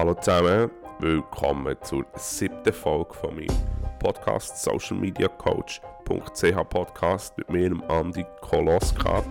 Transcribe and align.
Hallo 0.00 0.14
zusammen, 0.14 0.70
willkommen 1.00 1.76
zur 1.82 2.06
siebten 2.16 2.72
Folge 2.72 3.12
von 3.12 3.34
meinem 3.34 3.54
Podcast 3.98 4.62
Social 4.62 4.96
Media 4.96 5.28
Coach.ch 5.28 6.70
Podcast 6.70 7.36
mit 7.36 7.50
mir, 7.50 7.68
dem 7.68 7.82
Andi 7.82 8.24
Koloska. 8.40 9.22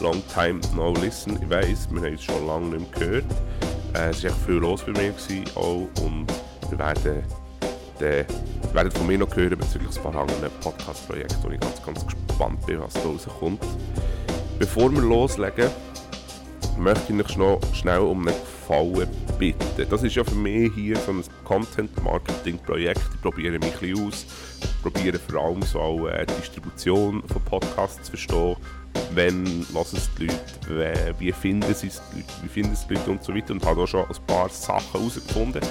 Long 0.00 0.22
time 0.32 0.60
no 0.76 0.92
listen, 1.02 1.36
ich 1.42 1.50
weiss, 1.50 1.88
wir 1.90 2.00
haben 2.00 2.14
es 2.14 2.22
schon 2.22 2.46
lange 2.46 2.76
nicht 2.76 2.92
mehr 2.92 3.00
gehört. 3.00 3.24
Äh, 3.94 4.10
es 4.10 4.22
war 4.22 4.30
echt 4.30 4.40
viel 4.46 4.54
los 4.54 4.84
bei 4.84 4.92
mir 4.92 5.12
auch, 5.56 5.88
und 6.04 6.26
wir 6.70 6.78
werden, 6.78 7.24
de, 7.98 8.24
werden 8.72 8.92
von 8.92 9.08
mir 9.08 9.18
noch 9.18 9.34
hören 9.34 9.58
bezüglich 9.58 9.96
ein 9.96 10.02
paar 10.04 10.14
anderen 10.14 10.48
Podcast-Projekten, 10.60 11.42
wo 11.42 11.50
ich 11.50 11.58
ganz, 11.58 11.84
ganz 11.84 12.06
gespannt 12.06 12.64
bin, 12.66 12.80
was 12.80 12.92
da 12.92 13.00
rauskommt. 13.00 13.66
Bevor 14.60 14.92
wir 14.92 15.00
loslegen, 15.00 15.70
möchte 16.78 17.12
ich 17.12 17.24
euch 17.24 17.36
noch 17.36 17.60
schnell 17.74 18.00
um 18.00 18.26
einen 18.26 18.36
Gefallen 18.36 19.08
bitten. 19.38 19.88
Das 19.88 20.02
ist 20.02 20.16
ja 20.16 20.24
für 20.24 20.34
mich 20.34 20.72
hier 20.74 20.96
so 20.96 21.12
ein 21.12 21.22
Content-Marketing-Projekt. 21.44 23.00
Ich 23.14 23.20
probiere 23.20 23.58
mich 23.58 23.64
ein 23.64 23.80
bisschen 23.80 24.06
aus, 24.06 24.26
ich 24.60 24.82
probiere 24.82 25.18
vor 25.18 25.42
allem 25.42 25.62
so 25.62 25.80
auch 25.80 26.08
äh, 26.08 26.26
die 26.26 26.34
Distribution 26.40 27.22
von 27.26 27.42
Podcasts 27.42 28.02
zu 28.04 28.10
verstehen. 28.10 28.56
Wenn 29.12 29.44
hören 29.72 29.86
es 29.92 30.10
die 30.18 30.26
Leute, 30.68 31.14
wie 31.18 31.32
finden 31.32 31.74
sie 31.74 31.88
es 31.88 32.00
wie 32.42 32.48
finden 32.48 32.72
es 32.72 32.86
die 32.86 32.94
Leute 32.94 33.10
und 33.10 33.22
so 33.22 33.34
weiter. 33.34 33.52
Und 33.52 33.64
habe 33.64 33.82
auch 33.82 33.88
schon 33.88 34.04
ein 34.04 34.26
paar 34.26 34.48
Sachen 34.48 34.92
herausgefunden. 34.92 35.62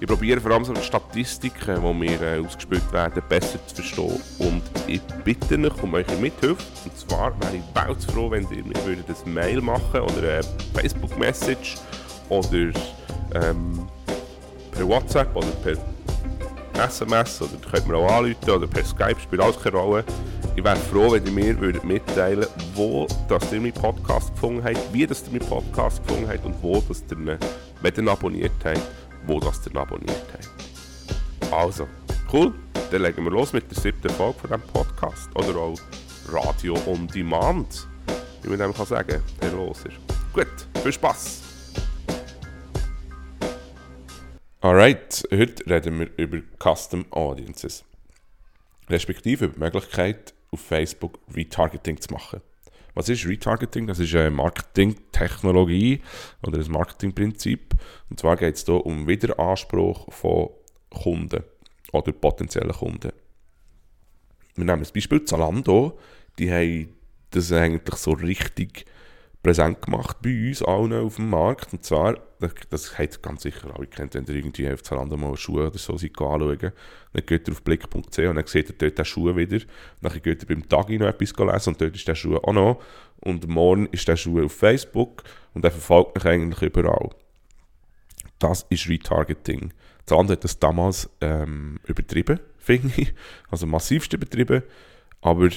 Ich 0.00 0.06
probiere 0.06 0.40
vor 0.40 0.50
allem 0.50 0.64
so 0.64 0.72
die 0.72 0.82
Statistiken, 0.82 1.80
die 1.80 1.94
mir 1.94 2.20
äh, 2.20 2.38
ausgespielt 2.38 2.92
werden, 2.92 3.22
besser 3.28 3.58
zu 3.66 3.76
verstehen. 3.76 4.20
Und 4.38 4.62
ich 4.86 5.00
bitte 5.24 5.58
euch 5.58 5.82
um 5.82 5.94
eure 5.94 6.16
Mithilfe. 6.16 6.62
Und 6.84 6.98
zwar 6.98 7.32
wäre 7.40 7.56
ich 7.56 7.62
bald 7.72 8.02
froh, 8.02 8.30
wenn 8.30 8.42
ihr 8.50 8.64
mir 8.64 8.84
würdet 8.84 9.06
ein 9.08 9.32
Mail 9.32 9.60
machen 9.60 10.00
oder 10.00 10.18
eine 10.18 10.42
Facebook-Message 10.74 11.76
oder 12.28 12.72
ähm, 13.34 13.88
per 14.72 14.88
WhatsApp 14.88 15.34
oder 15.34 15.46
per 15.62 15.76
SMS 16.84 17.40
oder 17.40 17.52
könnt 17.70 17.86
mir 17.86 17.96
auch 17.96 18.18
anrufen 18.18 18.50
oder 18.50 18.66
per 18.66 18.84
Skype, 18.84 19.16
spielt 19.22 19.40
alles 19.40 19.60
keine 19.60 19.76
Rolle. 19.76 20.04
Ich 20.56 20.62
wäre 20.62 20.76
froh, 20.76 21.12
wenn 21.12 21.24
ihr 21.24 21.32
mir 21.32 21.60
würdet 21.60 21.84
mitteilen 21.84 22.46
wo 22.74 23.06
ihr 23.28 23.60
meinen 23.60 23.72
Podcast 23.72 24.32
gefunden 24.34 24.62
habt, 24.64 24.92
wie 24.92 25.02
ihr 25.02 25.08
meinen 25.30 25.40
Podcast 25.40 26.06
gefunden 26.06 26.28
habt 26.28 26.44
und 26.44 26.54
wo 26.62 26.82
ihr 26.90 27.98
ihn 27.98 28.08
abonniert 28.08 28.52
habt, 28.64 28.80
wo 29.26 29.40
das 29.40 29.66
ihn 29.66 29.76
abonniert 29.76 30.24
habt. 30.32 31.52
Also, 31.52 31.88
cool, 32.32 32.52
dann 32.90 33.02
legen 33.02 33.24
wir 33.24 33.30
los 33.30 33.52
mit 33.52 33.70
der 33.70 33.80
siebten 33.80 34.10
Folge 34.10 34.38
von 34.40 34.50
diesem 34.50 34.72
Podcast. 34.72 35.28
Oder 35.34 35.56
auch 35.56 35.78
Radio 36.28 36.74
on 36.86 37.06
Demand, 37.08 37.86
wie 38.42 38.48
man 38.48 38.58
dem 38.58 38.74
kann 38.74 38.86
sagen, 38.86 39.22
der 39.40 39.52
los 39.52 39.84
ist. 39.84 39.96
Gut, 40.32 40.46
viel 40.82 40.92
Spaß! 40.92 41.42
Alright, 44.60 45.22
heute 45.30 45.66
reden 45.66 46.00
wir 46.00 46.10
über 46.16 46.38
Custom 46.58 47.04
Audiences. 47.10 47.84
Respektive 48.88 49.44
über 49.44 49.54
die 49.54 49.60
Möglichkeit, 49.60 50.32
auf 50.50 50.60
Facebook 50.60 51.18
Retargeting 51.34 52.00
zu 52.00 52.12
machen. 52.14 52.40
Was 52.94 53.08
ist 53.08 53.26
Retargeting? 53.26 53.86
Das 53.86 53.98
ist 53.98 54.14
eine 54.14 54.30
Marketingtechnologie 54.30 56.00
oder 56.42 56.58
ein 56.58 56.70
Marketingprinzip. 56.70 57.74
Und 58.08 58.20
zwar 58.20 58.36
geht 58.36 58.54
es 58.54 58.64
hier 58.64 58.86
um 58.86 59.06
Wiederanspruch 59.06 60.12
von 60.12 60.50
Kunden 60.90 61.42
oder 61.92 62.12
potenziellen 62.12 62.72
Kunden. 62.72 63.12
Wir 64.54 64.64
nehmen 64.64 64.80
das 64.80 64.92
Beispiel 64.92 65.24
Zalando. 65.24 65.98
Die 66.38 66.50
haben 66.52 66.94
das 67.30 67.50
eigentlich 67.52 67.96
so 67.96 68.12
richtig 68.12 68.86
präsent 69.44 69.82
gemacht 69.82 70.16
bei 70.22 70.48
uns 70.48 70.62
allen 70.62 70.92
auf 70.94 71.16
dem 71.16 71.28
Markt. 71.28 71.72
Und 71.72 71.84
zwar, 71.84 72.18
das, 72.40 72.54
das 72.70 72.98
hat 72.98 73.22
ganz 73.22 73.42
sicher 73.42 73.72
alle 73.76 73.86
kennt, 73.86 74.14
wenn 74.14 74.24
ihr 74.24 74.36
irgendwie 74.36 74.68
auf 74.72 74.82
Zalando 74.82 75.16
mal 75.16 75.36
Schuhe 75.36 75.68
oder 75.68 75.78
so 75.78 75.92
anschauen. 75.92 76.72
Dann 77.12 77.26
geht 77.26 77.46
ihr 77.46 77.52
auf 77.52 77.62
blick.ch 77.62 77.94
und 77.94 78.34
dann 78.36 78.46
seht 78.46 78.70
ihr 78.70 78.74
dort 78.76 78.98
den 78.98 79.04
Schuh 79.04 79.36
wieder. 79.36 79.60
Dann 80.00 80.22
geht 80.22 80.42
ihr 80.42 80.48
beim 80.48 80.68
Tagi 80.68 80.98
noch 80.98 81.06
etwas 81.06 81.36
lesen 81.36 81.68
und 81.68 81.80
dort 81.80 81.94
ist 81.94 82.08
der 82.08 82.14
Schuh 82.14 82.36
auch 82.38 82.52
noch. 82.54 82.82
Und 83.20 83.46
morgen 83.46 83.86
ist 83.92 84.08
der 84.08 84.16
Schuh 84.16 84.42
auf 84.44 84.52
Facebook 84.52 85.22
und 85.52 85.62
der 85.62 85.70
verfolgt 85.70 86.16
mich 86.16 86.24
eigentlich 86.24 86.62
überall. 86.62 87.10
Das 88.38 88.66
ist 88.70 88.88
Retargeting. 88.88 89.74
Zalando 90.06 90.32
hat 90.32 90.44
das 90.44 90.58
damals 90.58 91.10
ähm, 91.20 91.78
übertrieben, 91.86 92.40
finde 92.58 92.92
ich. 92.96 93.12
Also 93.50 93.66
massivst 93.66 94.12
übertrieben. 94.14 94.62
Aber 95.20 95.50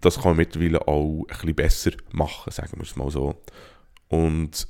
das 0.00 0.16
kann 0.16 0.30
man 0.30 0.36
mittlerweile 0.36 0.86
auch 0.86 1.24
ein 1.28 1.54
bisschen 1.54 1.54
besser 1.54 1.90
machen, 2.12 2.52
sagen 2.52 2.72
wir 2.76 2.82
es 2.82 2.96
mal 2.96 3.10
so. 3.10 3.42
Und 4.08 4.68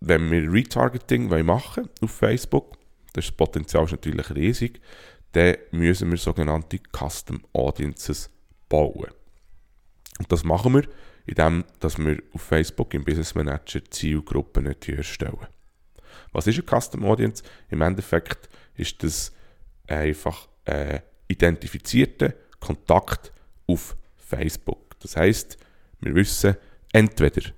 wenn 0.00 0.30
wir 0.30 0.52
Retargeting 0.52 1.28
machen 1.44 1.88
auf 2.00 2.10
Facebook, 2.10 2.76
das 3.12 3.30
Potenzial 3.32 3.84
ist 3.84 3.92
natürlich 3.92 4.30
riesig, 4.34 4.80
dann 5.32 5.56
müssen 5.72 6.10
wir 6.10 6.18
sogenannte 6.18 6.78
Custom 6.92 7.42
Audiences 7.52 8.30
bauen. 8.68 9.10
Und 10.18 10.32
das 10.32 10.44
machen 10.44 10.74
wir, 10.74 10.84
indem 11.26 11.64
wir 11.98 12.22
auf 12.32 12.42
Facebook 12.42 12.94
im 12.94 13.04
Business 13.04 13.34
Manager 13.34 13.84
Zielgruppen 13.90 14.66
erstellen. 14.66 15.46
Was 16.32 16.46
ist 16.46 16.58
eine 16.58 16.80
Custom 16.80 17.04
Audience? 17.04 17.42
Im 17.70 17.80
Endeffekt 17.80 18.48
ist 18.76 19.02
das 19.02 19.32
einfach 19.86 20.48
ein 20.64 21.02
identifizierter 21.28 22.34
Kontakt 22.60 23.32
auf 23.66 23.96
Facebook. 24.26 24.98
Das 25.00 25.16
heißt, 25.16 25.56
wir 26.00 26.14
wissen, 26.14 26.56
entweder 26.92 27.52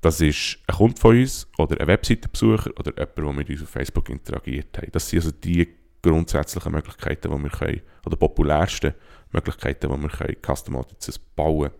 das 0.00 0.20
ist 0.20 0.58
ein 0.66 0.76
Kunde 0.76 1.00
von 1.00 1.18
uns 1.18 1.48
oder 1.58 1.80
ein 1.80 1.86
Webseitenbesucher 1.86 2.70
oder 2.78 2.92
jemand, 2.92 3.16
der 3.16 3.32
mit 3.32 3.50
uns 3.50 3.62
auf 3.62 3.70
Facebook 3.70 4.08
interagiert 4.08 4.78
hat. 4.78 4.94
Das 4.94 5.08
sind 5.08 5.20
also 5.20 5.32
die 5.32 5.68
grundsätzlichen 6.02 6.72
Möglichkeiten, 6.72 7.30
die 7.30 7.42
wir 7.42 7.50
können, 7.50 7.80
oder 8.04 8.16
populärsten 8.16 8.94
Möglichkeiten, 9.32 9.90
die 9.90 10.02
wir 10.02 10.08
können, 10.08 10.36
Custom 10.42 10.76
Audiences 10.76 11.18
bauen 11.18 11.70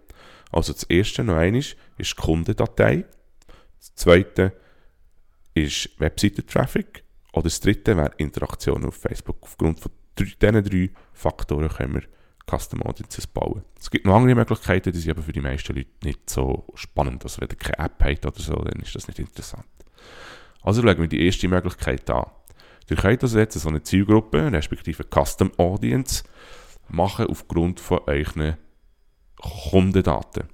Also 0.51 0.73
das 0.73 0.85
erste 0.85 1.23
noch 1.23 1.37
einmal 1.37 1.61
ist 1.61 1.77
die 1.99 2.05
Kundendatei. 2.17 3.05
Das 3.79 3.95
zweite 3.95 4.53
ist 5.55 5.91
Webseitentraffic. 6.01 7.05
Oder 7.33 7.45
das 7.45 7.61
dritte 7.61 7.97
wäre 7.97 8.13
Interaktion 8.17 8.85
auf 8.87 8.97
Facebook. 8.97 9.37
Aufgrund 9.43 9.79
von 9.79 9.93
diesen 10.19 10.65
drei 10.65 10.91
Faktoren 11.13 11.69
können 11.69 11.95
wir 11.95 12.03
Custom 12.49 12.83
Audiences 12.83 13.27
bauen. 13.27 13.63
Es 13.79 13.91
gibt 13.91 14.07
noch 14.07 14.15
andere 14.17 14.35
Möglichkeiten, 14.35 14.93
die 14.93 14.99
sind 14.99 15.13
aber 15.13 15.23
für 15.23 15.33
die 15.33 15.41
meisten 15.41 15.75
Leute 15.75 15.91
nicht 16.05 16.31
so 16.31 16.67
spannend. 16.75 17.25
Also 17.25 17.41
wenn 17.41 17.49
ihr 17.49 17.57
keine 17.57 17.87
App 17.87 18.03
habt 18.03 18.27
oder 18.27 18.41
so, 18.41 18.55
dann 18.55 18.81
ist 18.81 18.95
das 18.95 19.09
nicht 19.09 19.19
interessant. 19.19 19.67
Also 20.63 20.83
schauen 20.83 20.99
wir 20.99 21.09
die 21.09 21.25
erste 21.25 21.49
Möglichkeit 21.49 22.09
an. 22.11 22.27
Ihr 22.89 22.97
könnt 22.97 23.23
also 23.23 23.39
jetzt 23.39 23.59
so 23.59 23.69
eine 23.69 23.83
Zielgruppe, 23.83 24.53
respektive 24.53 25.05
Custom 25.05 25.51
Audience, 25.57 26.23
machen 26.89 27.27
aufgrund 27.27 27.81
von 27.81 28.01
euren 28.07 28.57
Kundendaten. 29.41 30.45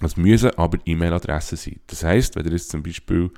Das 0.00 0.16
müssen 0.16 0.56
aber 0.56 0.78
E-Mail-Adressen 0.84 1.56
sein. 1.56 1.80
Das 1.86 2.04
heisst, 2.04 2.36
wenn 2.36 2.46
ihr 2.46 2.52
jetzt 2.52 2.70
zum 2.70 2.82
Beispiel 2.82 3.30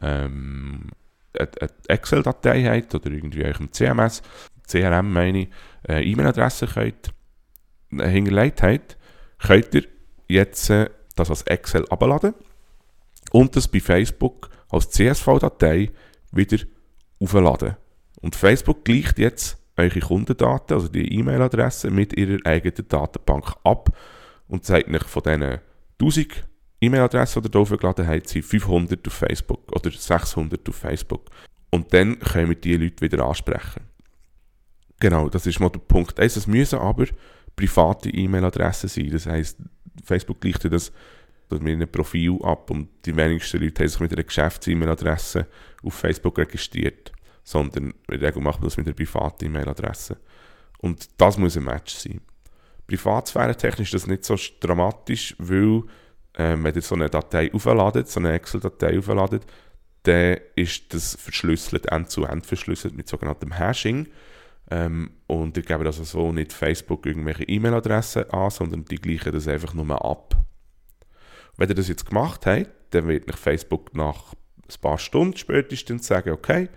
ähm, 0.00 0.90
eine 1.38 1.70
Excel-Datei 1.88 2.64
habt 2.64 2.94
oder 2.94 3.10
irgendwie 3.10 3.44
eurem 3.44 3.72
CMS, 3.72 4.22
CRM 4.66 5.12
meine 5.12 5.48
eine 5.86 6.04
E-Mail-Adresse 6.04 6.66
könnt, 6.66 7.12
äh, 7.92 8.08
hinterlegt 8.08 8.62
habt, 8.62 8.96
könnt 9.38 9.74
ihr 9.74 9.84
jetzt 10.28 10.70
äh, 10.70 10.90
das 11.14 11.30
als 11.30 11.42
Excel 11.42 11.86
abladen 11.88 12.34
und 13.30 13.56
das 13.56 13.68
bei 13.68 13.80
Facebook 13.80 14.50
als 14.68 14.90
CSV-Datei 14.90 15.90
wieder 16.32 16.58
aufladen. 17.20 17.76
Und 18.20 18.36
Facebook 18.36 18.84
gleicht 18.84 19.18
jetzt 19.18 19.58
eure 19.76 20.00
Kundendaten, 20.00 20.74
also 20.74 20.88
die 20.88 21.18
E-Mail-Adresse, 21.18 21.90
mit 21.90 22.16
ihrer 22.16 22.38
eigenen 22.44 22.88
Datenbank 22.88 23.54
ab 23.62 23.90
und 24.48 24.64
zeigt 24.64 24.88
euch 24.88 25.04
von 25.04 25.22
diesen 25.22 25.58
1000 26.00 26.44
E-Mail-Adressen, 26.80 27.42
die 27.42 27.48
ihr 27.48 27.60
aufgeladen 27.60 28.06
habt, 28.06 28.28
sind 28.28 28.44
500 28.44 29.06
auf 29.06 29.12
Facebook 29.12 29.72
oder 29.72 29.90
600 29.90 30.68
auf 30.68 30.76
Facebook. 30.76 31.26
Und 31.70 31.92
dann 31.92 32.18
können 32.18 32.50
wir 32.50 32.56
diese 32.56 32.78
Leute 32.78 33.00
wieder 33.02 33.24
ansprechen. 33.24 33.82
Genau, 35.00 35.28
das 35.28 35.46
ist 35.46 35.60
mal 35.60 35.70
der 35.70 35.80
Punkt 35.80 36.18
1. 36.18 36.36
Es 36.36 36.46
müssen 36.46 36.78
aber 36.78 37.06
private 37.54 38.10
E-Mail-Adressen 38.10 38.88
sein. 38.88 39.10
Das 39.10 39.26
heisst, 39.26 39.58
Facebook 40.04 40.40
gleicht 40.40 40.64
das 40.64 40.92
mit 41.50 41.62
einem 41.62 41.88
Profil 41.88 42.38
ab 42.42 42.70
und 42.70 42.88
die 43.04 43.14
wenigsten 43.16 43.62
Leute 43.62 43.82
haben 43.82 43.88
sich 43.88 44.00
mit 44.00 44.12
einer 44.12 44.24
Geschäfts-E-Mail-Adresse 44.24 45.46
auf 45.82 45.94
Facebook 45.94 46.38
registriert, 46.38 47.12
sondern 47.44 47.94
in 48.08 48.20
der 48.20 48.28
Regel 48.28 48.42
macht 48.42 48.60
man 48.60 48.68
das 48.68 48.76
mit 48.76 48.86
einer 48.86 48.96
privaten 48.96 49.46
E-Mail-Adresse. 49.46 50.16
Und 50.78 51.08
das 51.18 51.38
muss 51.38 51.56
ein 51.56 51.64
Match 51.64 51.94
sein. 51.94 52.20
Privatsphäre 52.86 53.56
technisch 53.56 53.94
ist 53.94 54.04
das 54.04 54.06
nicht 54.08 54.24
so 54.24 54.36
dramatisch, 54.60 55.34
weil 55.38 55.82
ähm, 56.36 56.64
wenn 56.64 56.74
ihr 56.74 56.82
so 56.82 56.94
eine 56.94 57.08
Datei 57.08 57.52
aufladet, 57.52 58.08
so 58.08 58.20
eine 58.20 58.32
Excel-Datei 58.32 58.98
aufladet, 58.98 59.44
dann 60.02 60.38
ist 60.54 60.92
das 60.94 61.16
verschlüsselt, 61.16 61.86
end-zu-end 61.86 62.44
-end 62.44 62.46
verschlüsselt 62.46 62.96
mit 62.96 63.08
sogenanntem 63.08 63.52
Hashing. 63.52 64.08
Ähm, 64.70 65.10
und 65.26 65.56
ich 65.56 65.66
gebe 65.66 65.84
also 65.84 66.04
so 66.04 66.32
nicht 66.32 66.52
Facebook 66.52 67.06
irgendwelche 67.06 67.44
E-Mail-Adressen 67.44 68.30
an, 68.30 68.50
sondern 68.50 68.84
die 68.84 68.96
gleichen 68.96 69.32
das 69.32 69.48
einfach 69.48 69.74
nur 69.74 70.04
ab. 70.04 70.36
Wenn 71.56 71.68
ihr 71.68 71.74
das 71.74 71.88
jetzt 71.88 72.06
gemacht 72.06 72.46
habt, 72.46 72.70
dann 72.90 73.08
wird 73.08 73.28
nach 73.28 73.38
Facebook 73.38 73.94
nach 73.94 74.34
ein 74.34 74.80
paar 74.80 74.98
Stunden 74.98 75.36
spätestens 75.36 76.06
sagen, 76.06 76.30
okay, 76.30 76.68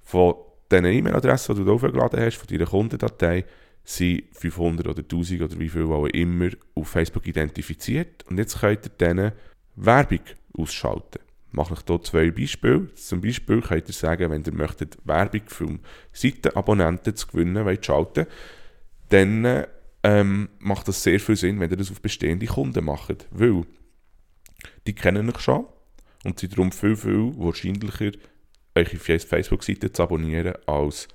von 0.00 0.34
diesen 0.70 0.86
E-Mail-Adressen, 0.86 1.56
die 1.56 1.64
du 1.64 1.74
aufgeladen 1.74 2.20
hast, 2.20 2.36
von 2.36 2.46
deiner 2.48 2.66
Kundendatei, 2.66 3.44
sind 3.84 4.24
500 4.32 4.86
oder 4.86 5.02
1000 5.02 5.42
oder 5.42 5.58
wie 5.58 5.68
viel 5.68 5.84
auch 5.84 6.06
immer 6.06 6.50
auf 6.74 6.88
Facebook 6.88 7.26
identifiziert. 7.26 8.24
Und 8.28 8.38
jetzt 8.38 8.60
könnt 8.60 8.86
ihr 8.86 8.90
denen 8.90 9.32
Werbung 9.76 10.20
ausschalten. 10.58 11.20
Mache 11.50 11.74
ich 11.74 11.80
hier 11.86 12.02
zwei 12.02 12.30
Beispiele. 12.30 12.92
Zum 12.94 13.20
Beispiel 13.20 13.62
könnt 13.62 13.88
ihr 13.88 13.94
sagen, 13.94 14.30
wenn 14.30 14.44
ihr 14.44 14.52
möchtet 14.52 14.98
Werbung 15.04 15.42
für 15.46 15.78
Seitenabonnenten 16.12 17.16
zu 17.16 17.26
gewinnen 17.26 17.64
wollt, 17.64 17.84
schalten, 17.84 18.26
dann 19.08 19.66
ähm, 20.02 20.48
macht 20.58 20.88
das 20.88 21.02
sehr 21.02 21.18
viel 21.20 21.36
Sinn, 21.36 21.60
wenn 21.60 21.70
ihr 21.70 21.76
das 21.76 21.90
auf 21.90 22.02
bestehende 22.02 22.46
Kunden 22.46 22.84
macht. 22.84 23.26
Weil 23.30 23.62
die 24.86 24.94
kennen 24.94 25.30
euch 25.30 25.40
schon 25.40 25.66
und 26.24 26.38
sind 26.38 26.52
darum 26.52 26.72
viel, 26.72 26.96
viel 26.96 27.32
wahrscheinlicher, 27.36 28.12
eure 28.74 28.96
Facebook-Seite 28.96 29.92
zu 29.92 30.02
abonnieren, 30.02 30.54
als 30.66 31.08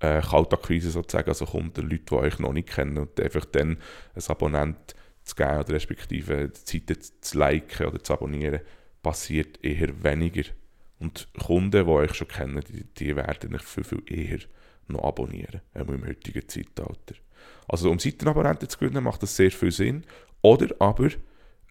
äh, 0.00 0.20
Kaltakquise 0.20 0.90
sozusagen, 0.90 1.28
also 1.28 1.46
Kunden, 1.46 1.88
Leute, 1.88 2.04
die 2.10 2.14
euch 2.14 2.38
noch 2.38 2.52
nicht 2.52 2.68
kennen 2.68 2.98
und 2.98 3.20
einfach 3.20 3.44
dann 3.46 3.78
ein 4.14 4.22
Abonnent 4.28 4.94
zu 5.24 5.34
geben 5.34 5.60
oder 5.60 5.74
respektive 5.74 6.48
die 6.48 6.78
Seite 6.78 6.98
zu 6.98 7.38
liken 7.38 7.86
oder 7.86 8.02
zu 8.02 8.12
abonnieren, 8.12 8.60
passiert 9.04 9.62
eher 9.64 10.02
weniger. 10.02 10.42
Und 10.98 11.28
Kunden, 11.38 11.84
die 11.84 11.90
euch 11.90 12.14
schon 12.14 12.26
kennen, 12.26 12.60
die, 12.68 12.84
die 12.84 13.14
werden 13.14 13.54
euch 13.54 13.62
viel, 13.62 13.84
viel 13.84 14.02
eher 14.06 14.38
noch 14.88 15.04
abonnieren, 15.04 15.60
auch 15.74 15.88
im 15.88 16.04
heutigen 16.06 16.48
Zeitalter. 16.48 17.14
Also 17.68 17.90
um 17.90 17.98
Seitenabonnenten 18.00 18.68
zu 18.68 18.78
gewinnen, 18.78 19.04
macht 19.04 19.22
das 19.22 19.36
sehr 19.36 19.52
viel 19.52 19.70
Sinn. 19.70 20.04
Oder 20.42 20.74
aber 20.78 21.10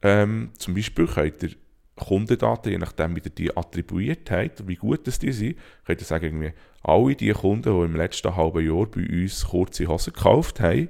ähm, 0.01 0.51
zum 0.57 0.73
Beispiel 0.73 1.07
könnt 1.07 1.43
ihr 1.43 1.51
Kundendaten, 1.95 2.71
je 2.71 2.77
nachdem, 2.77 3.15
wie 3.15 3.21
ihr 3.23 3.29
die 3.29 3.55
attribuiert 3.55 4.31
habt, 4.31 4.67
wie 4.67 4.75
gut 4.75 5.05
das 5.05 5.19
die 5.19 5.31
sind, 5.31 5.57
könnt 5.85 6.01
ihr 6.01 6.05
sagen, 6.05 6.25
irgendwie, 6.25 6.53
alle 6.81 7.15
die 7.15 7.31
Kunden, 7.31 7.79
die 7.79 7.85
im 7.85 7.95
letzten 7.95 8.35
halben 8.35 8.65
Jahr 8.65 8.87
bei 8.87 9.05
uns 9.07 9.45
kurze 9.45 9.87
Hosen 9.87 10.13
gekauft 10.13 10.59
haben, 10.59 10.89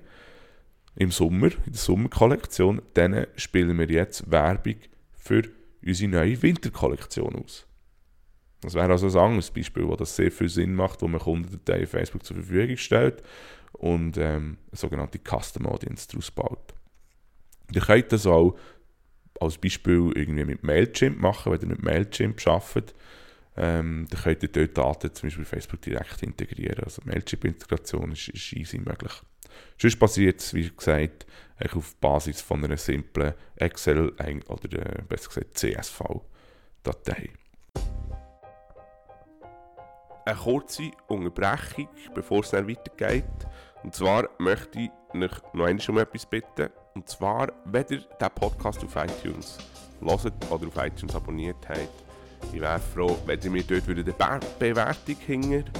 im 0.95 1.11
Sommer, 1.11 1.47
in 1.47 1.71
der 1.71 1.75
Sommerkollektion, 1.75 2.81
denen 2.95 3.27
spielen 3.35 3.77
wir 3.77 3.89
jetzt 3.89 4.29
Werbung 4.31 4.75
für 5.11 5.43
unsere 5.85 6.11
neue 6.11 6.41
Winterkollektion 6.41 7.35
aus. 7.35 7.67
Das 8.61 8.75
wäre 8.75 8.91
also 8.91 9.07
ein 9.07 9.25
anderes 9.25 9.51
Beispiel, 9.51 9.87
wo 9.87 9.95
das 9.95 10.15
sehr 10.15 10.31
viel 10.31 10.49
Sinn 10.49 10.73
macht, 10.73 11.01
wo 11.01 11.07
man 11.07 11.19
Kundendateien 11.19 11.87
Facebook 11.87 12.23
zur 12.25 12.37
Verfügung 12.37 12.77
stellt 12.77 13.21
und 13.73 14.17
ähm, 14.17 14.57
eine 14.71 14.77
sogenannte 14.77 15.19
Custom 15.19 15.65
Audience 15.65 16.07
daraus 16.07 16.31
baut. 16.31 16.73
Ihr 17.73 17.81
könnt 17.81 18.11
das 18.11 18.25
auch 18.25 18.57
als 19.39 19.57
Beispiel 19.57 20.11
irgendwie 20.15 20.45
mit 20.45 20.63
Mailchimp 20.63 21.19
machen, 21.19 21.51
wenn 21.51 21.61
ihr 21.61 21.67
mit 21.67 21.83
Mailchimp 21.83 22.45
arbeitet. 22.47 22.93
Ähm, 23.55 24.07
dann 24.09 24.21
könnt 24.21 24.43
ihr 24.43 24.49
dort 24.49 24.77
Daten 24.77 25.13
zum 25.13 25.27
Beispiel 25.27 25.45
Facebook 25.45 25.81
direkt 25.81 26.23
integrieren. 26.23 26.83
Also 26.83 27.01
Mailchimp-Integration 27.05 28.11
ist, 28.13 28.29
ist 28.29 28.53
easy 28.53 28.79
möglich. 28.79 29.11
Sonst 29.77 29.99
basiert 29.99 30.39
es, 30.39 30.53
wie 30.53 30.69
gesagt, 30.69 31.25
auf 31.75 31.95
Basis 31.97 32.41
von 32.41 32.63
einer 32.63 32.77
simplen 32.77 33.33
Excel- 33.55 34.11
oder 34.47 34.99
äh, 34.99 35.01
besser 35.07 35.29
gesagt 35.29 35.57
CSV-Datei. 35.57 37.29
Eine 40.25 40.37
kurze 40.37 40.91
Unterbrechung, 41.07 41.89
bevor 42.13 42.41
es 42.41 42.51
dann 42.51 42.67
weitergeht. 42.67 43.25
Und 43.83 43.93
zwar 43.93 44.29
möchte 44.39 44.79
ich 44.79 44.89
euch 45.13 45.31
noch 45.53 45.67
einmal 45.67 45.89
um 45.89 45.97
etwas 45.97 46.25
bitten. 46.25 46.69
Und 46.95 47.09
zwar, 47.09 47.51
wenn 47.65 47.85
ihr 47.89 47.97
diesen 47.97 48.33
Podcast 48.35 48.83
auf 48.83 48.95
iTunes 48.95 49.57
hört 49.99 50.31
oder 50.49 50.67
auf 50.67 50.77
iTunes 50.77 51.15
abonniert 51.15 51.67
habt, 51.67 51.89
ich 52.53 52.61
wäre 52.61 52.79
froh, 52.79 53.17
wenn 53.25 53.39
ihr 53.41 53.51
mir 53.51 53.63
dort 53.63 53.87
eine 53.89 54.03
Be 54.03 54.39
Bewertung 54.59 55.15
hinter 55.25 55.71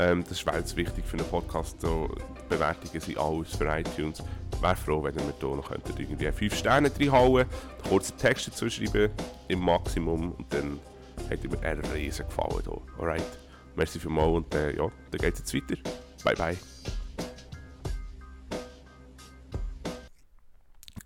ähm, 0.00 0.24
Das 0.28 0.44
wäre 0.46 0.58
jetzt 0.58 0.76
wichtig 0.76 1.04
für 1.04 1.18
einen 1.18 1.26
Podcast. 1.26 1.80
So, 1.80 2.08
Bewertungen 2.48 3.00
sind 3.00 3.18
alles 3.18 3.56
für 3.56 3.66
iTunes. 3.66 4.22
Ich 4.54 4.62
wäre 4.62 4.76
froh, 4.76 5.02
wenn 5.02 5.14
mir 5.14 5.34
hier 5.38 5.48
noch 5.48 5.70
irgendwie 5.70 6.32
5 6.32 6.54
Sterne 6.54 6.90
reinhauen 6.90 7.46
könnt, 7.46 7.88
kurze 7.88 8.16
Texte 8.16 8.50
dazu 8.50 8.68
schreiben, 8.70 9.10
im 9.48 9.60
Maximum. 9.60 10.32
Und 10.32 10.52
dann 10.52 10.80
hätte 11.28 11.48
mir 11.48 11.60
einen 11.62 11.84
riesen 11.86 12.26
Gefallen 12.26 12.62
hier. 12.64 12.80
Alright, 12.98 13.38
merci 13.76 13.98
vielmals 14.00 14.36
und 14.36 14.54
äh, 14.54 14.76
ja, 14.76 14.88
dann 15.10 15.20
geht 15.20 15.34
es 15.34 15.52
jetzt 15.52 15.54
weiter. 15.54 15.82
Bye 16.24 16.36
bye. 16.36 16.58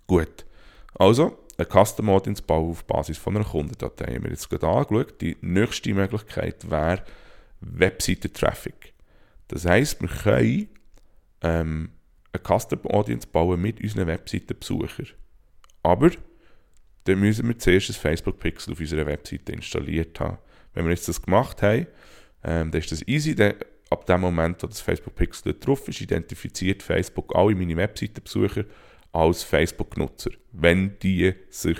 Gut. 0.07 0.45
Also, 0.97 1.37
ein 1.57 1.65
Custom 1.65 2.09
Audience 2.09 2.41
bauen 2.41 2.71
auf 2.71 2.85
Basis 2.85 3.17
von 3.17 3.35
einer 3.35 3.45
Kundendatei. 3.45 4.15
Haben 4.15 4.23
wir 4.23 4.31
jetzt 4.31 4.49
gerade 4.49 4.67
angeschaut. 4.67 5.21
Die 5.21 5.37
nächste 5.41 5.93
Möglichkeit 5.93 6.69
wäre 6.69 7.03
Webseiten-Traffic. 7.65 8.93
Das 9.47 9.65
heisst, 9.65 10.01
wir 10.01 10.09
können 10.09 10.69
ähm, 11.41 11.89
eine 12.31 12.59
Custom 12.59 12.85
Audience 12.85 13.27
bauen 13.27 13.61
mit 13.61 13.81
unseren 13.81 14.07
Webseitenbesuchern. 14.07 15.07
Aber 15.83 16.11
dann 17.05 17.19
müssen 17.19 17.47
wir 17.47 17.57
zuerst 17.57 17.89
ein 17.89 17.93
Facebook-Pixel 17.93 18.73
auf 18.73 18.79
unserer 18.79 19.05
Webseite 19.05 19.51
installiert 19.51 20.19
haben. 20.19 20.37
Wenn 20.73 20.85
wir 20.85 20.91
jetzt 20.91 21.07
das 21.07 21.21
gemacht 21.21 21.61
haben, 21.61 21.87
ähm, 22.43 22.71
dann 22.71 22.81
ist 22.81 22.91
das 22.91 23.07
easy. 23.07 23.35
Dann, 23.35 23.53
ab 23.89 24.05
dem 24.05 24.21
Moment, 24.21 24.61
wo 24.63 24.67
das 24.67 24.81
Facebook-Pixel 24.81 25.55
drauf 25.59 25.87
ist, 25.87 26.01
identifiziert 26.01 26.81
Facebook 26.81 27.35
alle 27.35 27.55
meine 27.55 27.77
Webseitenbesucher 27.77 28.65
als 29.11 29.43
Facebook-Nutzer, 29.43 30.31
wenn 30.51 30.97
die 30.99 31.33
sich 31.49 31.77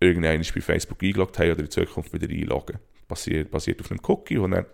irgendwann 0.00 0.40
bei 0.54 0.60
Facebook 0.60 1.02
eingeloggt 1.02 1.38
haben 1.38 1.50
oder 1.50 1.60
in 1.60 1.70
Zukunft 1.70 2.12
wieder 2.12 2.28
einloggen. 2.28 2.78
Basiert, 3.08 3.50
basiert 3.50 3.80
auf 3.80 3.90
einem 3.90 4.00
Cookie 4.04 4.38
und 4.38 4.52
dann 4.52 4.66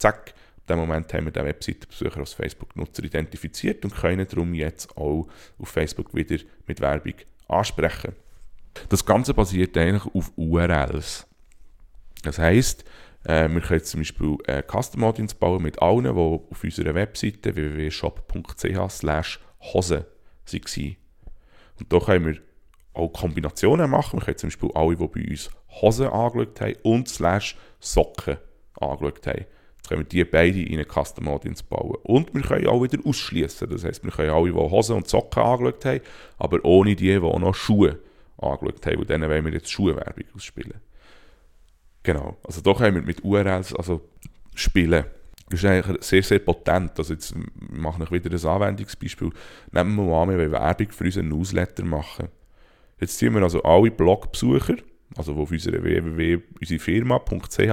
zack, 0.00 0.34
in 0.56 0.66
dem 0.66 0.78
Moment 0.78 1.12
haben 1.12 1.24
wir 1.24 1.32
den 1.32 1.46
Webseitenbesucher 1.46 2.18
als 2.18 2.32
Facebook-Nutzer 2.32 3.04
identifiziert 3.04 3.84
und 3.84 3.94
können 3.94 4.26
darum 4.26 4.54
jetzt 4.54 4.96
auch 4.96 5.26
auf 5.58 5.68
Facebook 5.68 6.14
wieder 6.14 6.36
mit 6.66 6.80
Werbung 6.80 7.14
ansprechen. 7.48 8.14
Das 8.88 9.04
Ganze 9.04 9.34
basiert 9.34 9.76
eigentlich 9.76 10.14
auf 10.14 10.32
URLs. 10.36 11.26
Das 12.22 12.38
heisst, 12.38 12.84
äh, 13.24 13.48
wir 13.48 13.60
können 13.60 13.84
zum 13.84 14.00
Beispiel 14.00 14.36
eine 14.46 14.62
Custom 14.62 15.04
Audience 15.04 15.34
bauen 15.34 15.62
mit 15.62 15.80
allen, 15.82 16.04
die 16.04 16.10
auf 16.10 16.64
unserer 16.64 16.94
Webseite 16.94 17.54
www.shop.ch 17.54 19.38
Hose 19.60 20.06
waren. 20.46 20.96
Und 21.78 21.92
da 21.92 21.98
können 21.98 22.26
wir 22.26 22.40
auch 22.94 23.08
Kombinationen 23.08 23.90
machen. 23.90 24.20
Wir 24.20 24.24
können 24.24 24.38
zum 24.38 24.48
Beispiel 24.48 24.70
alle, 24.74 24.96
die 24.96 25.06
bei 25.06 25.30
uns 25.30 25.50
Hosen 25.80 26.06
angeschaut 26.08 26.60
haben 26.60 26.76
und 26.82 27.08
slash 27.08 27.56
Socken 27.78 28.38
angeschaut 28.74 29.26
haben. 29.26 29.44
Können 29.88 30.02
wir 30.02 30.08
die 30.08 30.24
beide 30.24 30.62
in 30.62 30.74
eine 30.74 30.84
Custom 30.84 31.28
Audience 31.28 31.64
bauen. 31.64 31.96
Und 32.02 32.34
wir 32.34 32.42
können 32.42 32.66
auch 32.66 32.82
wieder 32.82 32.98
ausschließen. 33.04 33.68
Das 33.68 33.84
heisst, 33.84 34.04
wir 34.04 34.12
können 34.12 34.30
alle, 34.30 34.52
die 34.52 34.56
Hosen 34.56 34.96
und 34.96 35.08
Socken 35.08 35.42
angeschaut 35.42 35.84
haben, 35.84 36.00
aber 36.38 36.64
ohne 36.64 36.94
die, 36.94 37.06
die 37.06 37.18
auch 37.18 37.38
noch 37.38 37.54
Schuhe 37.54 37.98
angeschaut 38.38 38.86
haben. 38.86 38.96
Und 38.96 39.10
denen 39.10 39.28
wollen 39.28 39.44
wir 39.44 39.52
jetzt 39.52 39.70
Schuhwerbung 39.70 40.24
ausspielen. 40.34 40.80
Genau. 42.02 42.36
Also 42.44 42.60
da 42.60 42.74
können 42.74 42.96
wir 42.96 43.02
mit 43.02 43.24
URLs 43.24 43.74
also 43.74 44.00
spielen. 44.54 45.04
Das 45.50 45.58
ist 45.60 45.68
eigentlich 45.68 46.02
sehr, 46.04 46.22
sehr 46.22 46.38
potent. 46.38 46.96
Also 46.98 47.12
jetzt 47.12 47.34
mache 47.56 48.04
ich 48.04 48.10
wieder 48.12 48.30
ein 48.30 48.46
Anwendungsbeispiel. 48.54 49.30
Nehmen 49.72 49.96
wir 49.96 50.04
mal 50.04 50.22
an, 50.22 50.30
wir 50.30 50.38
wollen 50.38 50.52
Werbung 50.52 50.90
für 50.92 51.04
unseren 51.04 51.28
Newsletter 51.28 51.84
machen. 51.84 52.28
Jetzt 53.00 53.18
ziehen 53.18 53.34
wir 53.34 53.42
also 53.42 53.62
alle 53.62 53.90
Blogbesucher, 53.90 54.76
also 55.16 55.34
auf 55.34 55.50
unserer 55.50 55.82
www.unsere 55.82 56.78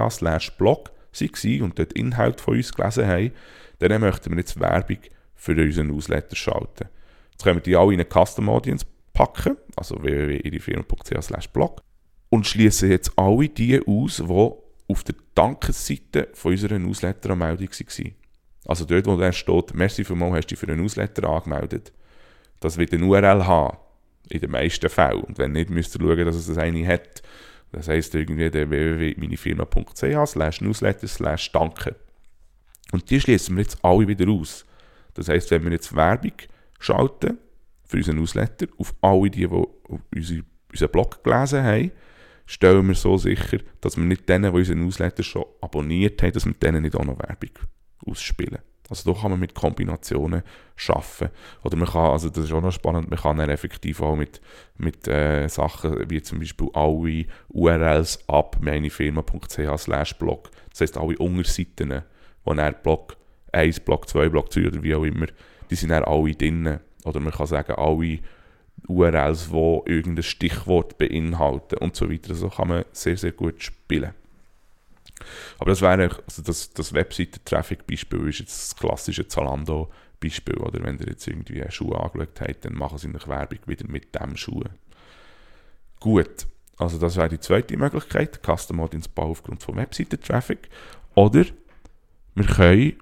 slash 0.09 0.51
blog 0.57 0.91
waren 1.21 1.61
und 1.61 1.79
dort 1.79 1.93
Inhalt 1.93 2.41
von 2.41 2.55
uns 2.55 2.73
gelesen 2.73 3.07
haben, 3.07 3.31
dann 3.79 4.01
möchten 4.01 4.31
wir 4.31 4.37
jetzt 4.37 4.59
Werbung 4.59 4.99
für 5.35 5.51
unseren 5.51 5.87
Newsletter 5.87 6.35
schalten. 6.35 6.89
Jetzt 7.31 7.43
können 7.43 7.57
wir 7.57 7.63
die 7.63 7.75
alle 7.75 7.93
in 7.93 7.99
eine 7.99 8.09
Custom 8.09 8.49
Audience 8.49 8.85
packen, 9.13 9.57
also 9.75 9.99
slash 11.21 11.49
blog 11.49 11.81
und 12.29 12.47
schließen 12.47 12.91
jetzt 12.91 13.11
alle 13.17 13.49
die 13.49 13.79
aus, 13.85 14.17
die 14.17 14.51
auf 14.89 15.03
der 15.03 15.15
Dankesseite 15.35 16.29
von 16.33 16.51
unserer 16.51 16.79
Newsletter-Anmeldung 16.79 17.69
waren. 17.69 18.15
Also 18.65 18.85
dort, 18.85 19.05
wo 19.05 19.15
dann 19.15 19.33
steht, 19.33 19.73
merci 19.73 20.03
vielmals, 20.03 20.35
hast 20.35 20.45
du 20.45 20.49
dich 20.49 20.59
für 20.59 20.67
einen 20.67 20.81
Newsletter 20.81 21.29
angemeldet. 21.29 21.93
Das 22.59 22.77
wird 22.77 22.93
eine 22.93 23.05
URL 23.05 23.45
haben, 23.45 23.77
in 24.29 24.41
den 24.41 24.51
meisten 24.51 24.89
Fällen. 24.89 25.21
Und 25.21 25.37
wenn 25.37 25.53
nicht, 25.53 25.69
müsst 25.69 25.95
ihr 25.95 26.01
schauen, 26.01 26.25
dass 26.25 26.35
es 26.35 26.57
eine 26.57 26.87
hat. 26.87 27.21
Das 27.71 27.87
heisst 27.87 28.15
irgendwie 28.15 28.49
der 28.49 28.69
www.minifirma.ch 28.69 30.27
slash 30.27 30.61
newsletter 30.61 31.07
slash 31.07 31.51
danke. 31.51 31.95
Und 32.91 33.09
die 33.09 33.19
schließen 33.19 33.55
wir 33.55 33.63
jetzt 33.63 33.83
alle 33.83 34.07
wieder 34.07 34.29
aus. 34.29 34.65
Das 35.13 35.27
heisst, 35.27 35.51
wenn 35.51 35.65
wir 35.65 35.71
jetzt 35.71 35.95
Werbung 35.95 36.33
schalten 36.79 37.37
für 37.85 37.97
unseren 37.97 38.17
Newsletter 38.17 38.67
auf 38.77 38.93
alle 39.01 39.29
die, 39.29 39.47
die 39.47 40.43
unseren 40.71 40.91
Blog 40.91 41.23
gelesen 41.23 41.63
haben, 41.63 41.91
stellen 42.45 42.87
wir 42.87 42.95
so 42.95 43.17
sicher, 43.17 43.57
dass 43.81 43.97
wir 43.97 44.03
nicht 44.03 44.27
denen, 44.29 44.51
die 44.51 44.57
unseren 44.57 44.83
Newsletter 44.83 45.23
schon 45.23 45.45
abonniert 45.61 46.21
haben, 46.21 46.31
dass 46.31 46.45
wir 46.45 46.53
denen 46.53 46.83
nicht 46.83 46.95
auch 46.95 47.05
noch 47.05 47.19
Werbung 47.19 47.51
ausspielen. 48.05 48.59
Also 48.89 49.13
da 49.13 49.19
kann 49.19 49.31
man 49.31 49.39
mit 49.39 49.53
Kombinationen 49.53 50.43
arbeiten. 50.87 51.29
Oder 51.63 51.77
man 51.77 51.87
kann, 51.87 52.11
also 52.11 52.29
das 52.29 52.45
ist 52.45 52.53
auch 52.53 52.61
noch 52.61 52.71
spannend, 52.71 53.09
man 53.09 53.19
kann 53.19 53.37
dann 53.37 53.49
effektiv 53.49 54.01
auch 54.01 54.15
mit, 54.15 54.41
mit 54.77 55.07
äh, 55.07 55.47
Sachen 55.47 56.09
wie 56.09 56.21
zum 56.21 56.39
Beispiel 56.39 56.69
alle 56.73 57.25
URLs 57.49 58.27
ab 58.27 58.57
meinefirma.ch 58.61 59.77
slash 59.77 60.15
blog, 60.15 60.49
das 60.69 60.81
heisst 60.81 60.97
alle 60.97 61.17
Unterseiten, 61.17 62.03
wo 62.45 62.53
dann 62.53 62.75
Blog 62.81 63.17
1, 63.51 63.81
Blog 63.81 64.07
2, 64.07 64.29
Blog 64.29 64.49
3 64.49 64.67
oder 64.67 64.83
wie 64.83 64.95
auch 64.95 65.03
immer, 65.03 65.27
die 65.69 65.75
sind 65.75 65.89
dann 65.89 66.03
alle 66.03 66.33
drin. 66.33 66.79
Oder 67.03 67.19
man 67.19 67.33
kann 67.33 67.47
sagen, 67.47 67.73
alle 67.73 68.19
URLs, 68.87 69.49
die 69.49 69.91
irgendein 69.91 70.23
Stichwort 70.23 70.97
beinhalten 70.97 71.77
und 71.79 71.95
so 71.95 72.09
weiter. 72.09 72.35
So 72.35 72.49
kann 72.49 72.67
man 72.67 72.85
sehr, 72.91 73.17
sehr 73.17 73.31
gut 73.31 73.63
spielen. 73.63 74.13
Aber 75.57 75.71
das 75.71 75.81
wäre 75.81 76.09
also 76.25 76.41
das, 76.41 76.71
das 76.71 76.93
Webseiten-Traffic-Beispiel 76.93 78.29
ist 78.29 78.39
jetzt 78.39 78.71
das 78.71 78.75
klassische 78.75 79.27
Zalando-Beispiel. 79.27 80.57
Oder 80.57 80.83
wenn 80.83 80.97
ihr 80.99 81.07
jetzt 81.07 81.27
irgendwie 81.27 81.61
eine 81.61 81.71
Schuhe 81.71 81.99
angeschaut 81.99 82.41
habt, 82.41 82.65
dann 82.65 82.73
machen 82.73 82.97
sie 82.97 83.07
eine 83.07 83.19
Werbung 83.25 83.59
wieder 83.65 83.87
mit 83.87 84.13
dem 84.15 84.37
Schuh. 84.37 84.63
Gut, 85.99 86.45
also 86.77 86.97
das 86.99 87.17
wäre 87.17 87.29
die 87.29 87.39
zweite 87.39 87.75
Möglichkeit, 87.75 88.41
Custom 88.45 88.79
Audience 88.79 89.09
Bau 89.13 89.31
aufgrund 89.31 89.63
von 89.63 89.75
Webseiten-Traffic. 89.75 90.69
Oder 91.15 91.45
wir 92.35 92.45
können 92.45 92.97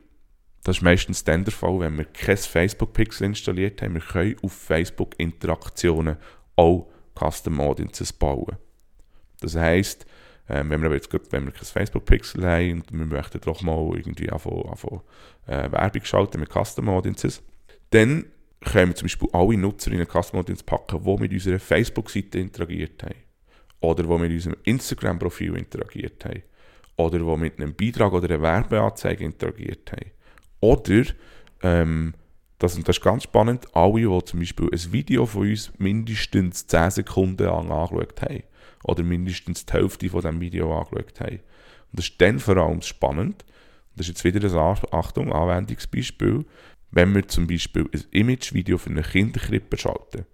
das 0.66 0.78
ist 0.78 0.82
meistens 0.82 1.24
dann 1.24 1.44
der 1.44 1.54
Fall, 1.54 1.80
wenn 1.80 1.96
wir 1.96 2.06
kein 2.06 2.38
Facebook-Pixel 2.38 3.28
installiert 3.28 3.84
haben. 3.84 3.94
Wir 3.94 4.02
können 4.02 4.36
auf 4.42 4.52
Facebook-Interaktionen 4.52 6.18
auch 6.56 6.88
Custom 7.14 7.62
Audiences 7.62 8.12
bauen. 8.12 8.58
Das 9.42 9.56
heisst, 9.56 10.08
ähm, 10.48 10.70
wenn 10.70 10.82
wir 10.82 10.92
jetzt 10.94 11.10
gerade, 11.10 11.26
wenn 11.32 11.46
wir 11.46 11.52
kein 11.52 11.66
Facebook-Pixel 11.66 12.46
haben 12.46 12.82
und 12.82 12.92
wir 12.92 13.06
möchten 13.06 13.42
doch 13.42 13.62
mal 13.62 13.96
irgendwie 13.96 14.30
anfangen, 14.30 14.70
anfangen 14.70 15.02
äh, 15.48 15.72
Werbung 15.72 16.04
schalten 16.04 16.40
mit 16.40 16.52
Custom 16.52 16.90
Audiences, 16.90 17.42
dann 17.90 18.26
können 18.62 18.92
wir 18.92 18.96
zum 18.96 19.06
Beispiel 19.06 19.30
alle 19.32 19.58
Nutzer 19.58 19.92
in 19.92 19.98
eine 19.98 20.06
Custom 20.06 20.40
Audience 20.40 20.64
packen, 20.64 21.04
die 21.04 21.18
mit 21.22 21.32
unserer 21.32 21.60
Facebook-Seite 21.60 22.40
interagiert 22.40 23.04
haben. 23.04 23.16
Oder 23.80 24.04
die 24.04 24.18
mit 24.18 24.32
unserem 24.32 24.58
Instagram-Profil 24.64 25.58
interagiert 25.58 26.26
haben. 26.26 26.44
Oder 26.98 27.20
die 27.20 27.38
mit 27.38 27.60
einem 27.60 27.76
Beitrag 27.76 28.14
oder 28.14 28.30
einer 28.30 28.42
Werbeanzeige 28.42 29.24
interagiert 29.24 29.92
haben. 29.92 30.12
Oder, 30.60 31.04
ähm, 31.62 32.14
das, 32.60 32.76
das 32.76 32.98
ist 32.98 33.04
ganz 33.04 33.24
spannend, 33.24 33.68
alle, 33.76 34.02
die 34.02 34.26
zum 34.26 34.40
Beispiel 34.40 34.70
ein 34.72 34.92
Video 34.94 35.26
von 35.26 35.50
uns 35.50 35.72
mindestens 35.78 36.68
10 36.68 36.92
Sekunden 36.92 37.44
lang 37.44 37.70
angeschaut 37.72 38.22
haben. 38.22 38.44
Oder 38.88 39.04
mindestens 39.04 39.66
die 39.66 39.74
Hälfte 39.74 40.10
von 40.10 40.22
diesem 40.22 40.40
Video 40.40 40.78
angeschaut 40.78 41.20
haben. 41.20 41.40
Und 41.92 42.00
das 42.00 42.06
ist 42.06 42.22
dann 42.22 42.40
vor 42.40 42.58
allem 42.58 42.82
spannend. 42.82 43.44
Das 43.96 44.08
ist 44.08 44.10
jetzt 44.10 44.24
wieder 44.24 44.48
ein 44.48 44.78
Achtung, 44.92 45.34
Anwendungsbeispiel. 45.34 46.46
Wenn 46.92 47.16
wir 47.16 47.28
zum 47.28 47.48
Beispiel 47.48 47.90
ein 47.94 48.04
Imagevideo 48.12 48.78
für 48.78 48.92
eine 48.92 49.02
Kinderkrippe 49.02 49.78
schalten, 49.78 50.26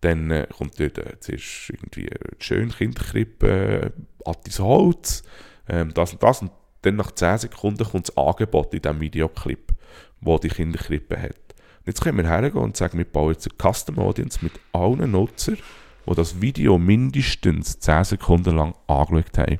dann 0.00 0.30
äh, 0.30 0.46
kommt 0.56 0.78
dort 0.80 0.98
äh, 0.98 1.18
zuerst 1.20 1.70
irgendwie 1.70 2.08
eine 2.08 2.18
schöne 2.38 2.72
Kinderkrippe, 2.72 3.46
äh, 3.46 3.90
Attis 4.24 4.58
Holz, 4.58 5.22
ähm, 5.68 5.92
das 5.94 6.12
und 6.12 6.22
das. 6.22 6.42
Und 6.42 6.52
dann 6.82 6.96
nach 6.96 7.12
10 7.12 7.38
Sekunden 7.38 7.84
kommt 7.84 8.08
das 8.08 8.16
Angebot 8.16 8.72
in 8.74 8.82
diesem 8.82 9.00
Videoclip, 9.00 9.72
wo 10.20 10.38
die 10.38 10.48
Kinderkrippe 10.48 11.20
hat. 11.20 11.54
Und 11.80 11.86
jetzt 11.86 12.00
können 12.02 12.18
wir 12.18 12.28
hergehen 12.28 12.62
und 12.62 12.76
sagen, 12.76 12.98
wir 12.98 13.04
bauen 13.04 13.32
jetzt 13.32 13.48
eine 13.48 13.72
Custom 13.72 13.98
Audience 13.98 14.38
mit 14.42 14.52
allen 14.72 15.10
Nutzern, 15.10 15.58
die 16.08 16.14
das 16.14 16.40
Video 16.40 16.78
mindestens 16.78 17.78
10 17.80 18.04
Sekunden 18.04 18.56
lang 18.56 18.74
angeschaut 18.86 19.38
haben. 19.38 19.58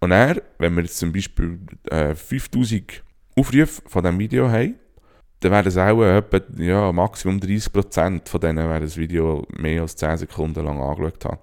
Und 0.00 0.10
dann, 0.10 0.40
wenn 0.58 0.74
wir 0.74 0.82
jetzt 0.82 0.98
zum 0.98 1.12
Beispiel 1.12 1.60
äh, 1.90 2.14
5000 2.14 3.02
Aufrufe 3.36 3.82
von 3.86 4.02
diesem 4.02 4.18
Video 4.18 4.50
haben, 4.50 4.74
dann 5.40 5.52
wäre 5.52 5.64
das 5.64 5.76
auch 5.76 6.02
etwa, 6.02 6.40
ja, 6.62 6.92
Maximum 6.92 7.38
30% 7.38 8.28
von 8.28 8.40
denen, 8.40 8.74
die 8.74 8.80
das 8.80 8.96
Video 8.96 9.46
mehr 9.56 9.82
als 9.82 9.96
10 9.96 10.18
Sekunden 10.18 10.64
lang 10.64 10.80
angeschaut 10.80 11.24
haben. 11.24 11.38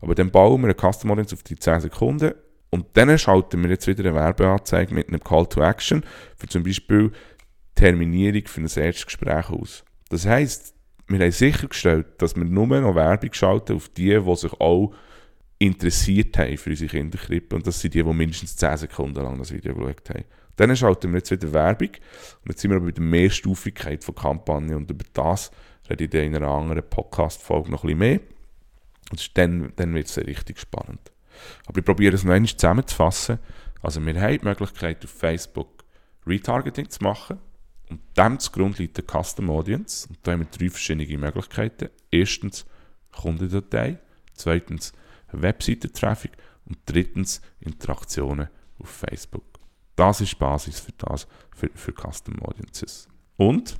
Aber 0.00 0.14
dann 0.14 0.30
bauen 0.30 0.60
wir 0.62 0.68
eine 0.68 0.74
Custom 0.74 1.10
Audience 1.10 1.34
auf 1.34 1.42
die 1.42 1.56
10 1.56 1.80
Sekunden 1.80 2.34
und 2.70 2.86
dann 2.94 3.18
schalten 3.18 3.62
wir 3.62 3.70
jetzt 3.70 3.86
wieder 3.86 4.04
eine 4.04 4.14
Werbeanzeige 4.14 4.94
mit 4.94 5.08
einem 5.08 5.20
Call 5.20 5.46
to 5.46 5.62
Action 5.62 6.04
für 6.36 6.46
zum 6.46 6.62
Beispiel 6.62 7.12
Terminierung 7.74 8.46
für 8.46 8.60
ein 8.60 8.64
erstes 8.64 9.06
Gespräch 9.06 9.48
aus. 9.50 9.84
Das 10.10 10.26
heisst, 10.26 10.74
wir 11.08 11.18
haben 11.18 11.32
sichergestellt, 11.32 12.06
dass 12.18 12.36
wir 12.36 12.44
nur 12.44 12.66
noch 12.66 12.94
Werbung 12.94 13.32
schalten 13.32 13.76
auf 13.76 13.88
die, 13.88 14.18
die 14.18 14.36
sich 14.36 14.52
auch 14.60 14.92
interessiert 15.58 16.38
haben 16.38 16.56
für 16.56 16.70
unsere 16.70 16.90
Kinderkrippe. 16.90 17.56
Und 17.56 17.66
das 17.66 17.80
sind 17.80 17.94
die, 17.94 18.02
die 18.02 18.12
mindestens 18.12 18.56
10 18.56 18.76
Sekunden 18.76 19.22
lang 19.22 19.38
das 19.38 19.52
Video 19.52 19.74
geschaut 19.74 20.10
haben. 20.10 20.24
Dann 20.56 20.76
schalten 20.76 21.10
wir 21.12 21.18
jetzt 21.18 21.30
wieder 21.30 21.52
Werbung. 21.52 21.90
Und 21.90 22.50
jetzt 22.50 22.60
sind 22.60 22.70
wir 22.70 22.76
aber 22.76 22.86
bei 22.86 22.92
der 22.92 23.04
Mehrstufigkeit 23.04 24.04
von 24.04 24.14
Kampagnen. 24.14 24.76
Und 24.76 24.90
über 24.90 25.04
das 25.12 25.50
rede 25.88 26.04
ich 26.04 26.14
in 26.14 26.36
einer 26.36 26.48
anderen 26.48 26.82
Podcast-Folge 26.88 27.70
noch 27.70 27.84
ein 27.84 27.86
bisschen 27.86 27.98
mehr. 27.98 28.20
Und 29.10 29.38
dann, 29.38 29.72
dann 29.76 29.94
wird 29.94 30.06
es 30.06 30.18
richtig 30.18 30.58
spannend. 30.58 31.12
Aber 31.66 31.78
ich 31.78 31.84
probiere 31.84 32.14
es 32.14 32.24
noch 32.24 32.34
einmal 32.34 32.48
zusammenzufassen. 32.48 33.38
Also 33.82 34.04
wir 34.04 34.20
haben 34.20 34.38
die 34.38 34.44
Möglichkeit 34.44 35.04
auf 35.04 35.10
Facebook 35.10 35.84
Retargeting 36.26 36.90
zu 36.90 37.02
machen. 37.02 37.38
Und 37.90 38.00
dem 38.16 38.38
zugrunde 38.38 38.78
liegt 38.78 38.96
der 38.96 39.04
Custom 39.04 39.50
Audience. 39.50 40.08
Und 40.08 40.18
da 40.22 40.32
haben 40.32 40.40
wir 40.40 40.46
drei 40.46 40.70
verschiedene 40.70 41.18
Möglichkeiten. 41.18 41.88
Erstens 42.10 42.66
Kundendatei, 43.12 43.98
zweitens 44.34 44.92
Webseiten-Traffic 45.32 46.32
und 46.66 46.78
drittens 46.86 47.40
Interaktionen 47.60 48.48
auf 48.78 48.88
Facebook. 48.88 49.44
Das 49.96 50.20
ist 50.20 50.32
die 50.32 50.36
Basis 50.36 50.80
für, 50.80 50.92
das, 50.92 51.26
für, 51.54 51.70
für 51.74 51.92
Custom 51.92 52.40
Audiences. 52.42 53.08
Und, 53.36 53.78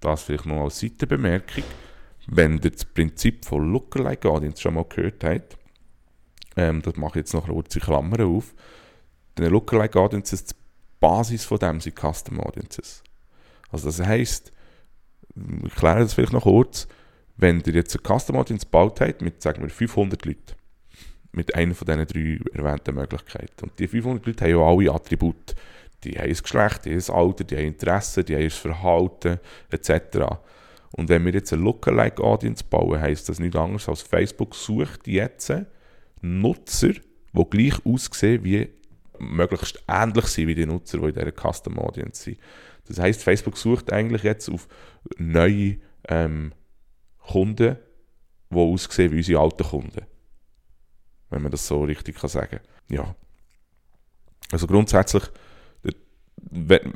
das 0.00 0.22
vielleicht 0.22 0.46
noch 0.46 0.64
als 0.64 0.80
Seitenbemerkung, 0.80 1.64
wenn 2.26 2.54
ihr 2.54 2.70
das 2.70 2.84
Prinzip 2.84 3.44
von 3.44 3.70
Lookalike 3.72 4.30
Audience 4.30 4.62
schon 4.62 4.74
mal 4.74 4.84
gehört 4.84 5.22
habt, 5.24 5.58
ähm, 6.56 6.80
das 6.82 6.96
mache 6.96 7.18
ich 7.18 7.24
jetzt 7.24 7.34
noch 7.34 7.46
kurze 7.46 7.80
Klammer 7.80 8.24
auf, 8.24 8.54
die 9.36 9.44
Lookalike 9.44 9.98
Audiences, 9.98 10.44
die 10.44 10.54
Basis 10.98 11.44
von 11.44 11.58
dem 11.58 11.80
sind 11.80 11.98
Custom 11.98 12.40
Audiences. 12.40 13.02
Also 13.70 13.88
das 13.88 14.00
heisst, 14.00 14.52
ich 15.34 15.70
erkläre 15.70 16.00
das 16.00 16.14
vielleicht 16.14 16.32
noch 16.32 16.42
kurz, 16.42 16.88
wenn 17.36 17.60
ihr 17.60 17.74
jetzt 17.74 17.96
eine 17.96 18.18
Custom 18.18 18.36
Audience 18.36 18.66
gebaut 18.66 19.00
habt 19.00 19.22
mit, 19.22 19.42
sagen 19.42 19.62
wir, 19.62 19.70
500 19.70 20.24
Leuten, 20.24 20.54
mit 21.32 21.54
einer 21.54 21.74
von 21.74 21.86
diesen 21.86 22.06
drei 22.06 22.40
erwähnten 22.52 22.94
Möglichkeiten. 22.94 23.62
Und 23.62 23.78
die 23.78 23.88
500 23.88 24.26
Leute 24.26 24.44
haben 24.44 24.50
ja 24.50 24.58
alle 24.58 24.92
Attribute. 24.92 25.54
Die 26.04 26.18
haben 26.18 26.28
ein 26.28 26.34
Geschlecht, 26.34 26.84
die 26.84 26.90
haben 26.90 27.02
ein 27.08 27.14
Alter, 27.14 27.44
die 27.44 27.56
haben 27.56 27.66
Interessen, 27.66 28.24
die 28.24 28.34
haben 28.34 28.42
ein 28.42 28.50
Verhalten, 28.50 29.38
etc. 29.70 30.18
Und 30.92 31.08
wenn 31.08 31.24
wir 31.24 31.32
jetzt 31.32 31.52
eine 31.52 31.62
Lookalike 31.62 32.22
Audience 32.22 32.64
bauen, 32.64 33.00
heisst 33.00 33.28
das 33.28 33.38
nicht 33.38 33.54
anders 33.54 33.88
als 33.88 34.02
Facebook 34.02 34.54
sucht 34.54 35.06
jetzt 35.06 35.52
Nutzer, 36.20 36.92
die 37.32 37.44
gleich 37.50 37.86
aussehen 37.86 38.44
wie 38.44 38.68
möglichst 39.18 39.82
ähnlich 39.86 40.26
sind 40.26 40.48
wie 40.48 40.54
die 40.54 40.66
Nutzer, 40.66 40.98
die 40.98 41.08
in 41.08 41.14
dieser 41.14 41.32
Custom 41.32 41.78
Audience 41.78 42.22
sind. 42.22 42.38
Das 42.90 42.98
heißt, 42.98 43.22
Facebook 43.22 43.56
sucht 43.56 43.92
eigentlich 43.92 44.24
jetzt 44.24 44.48
auf 44.48 44.66
neue 45.16 45.78
ähm, 46.08 46.52
Kunden, 47.18 47.76
die 48.50 48.56
aussehen 48.56 49.12
wie 49.12 49.18
unsere 49.18 49.40
alten 49.40 49.62
Kunden. 49.62 50.06
Wenn 51.30 51.42
man 51.42 51.52
das 51.52 51.66
so 51.68 51.84
richtig 51.84 52.16
kann 52.16 52.28
sagen 52.28 52.58
Ja. 52.88 53.14
Also 54.50 54.66
grundsätzlich, 54.66 55.22
wenn, 56.50 56.94